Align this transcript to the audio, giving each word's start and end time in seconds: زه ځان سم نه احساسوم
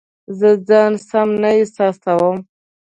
زه 0.37 0.49
ځان 0.67 0.93
سم 1.09 1.29
نه 1.41 1.49
احساسوم 1.59 2.37